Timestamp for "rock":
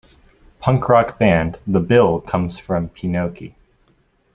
0.89-1.19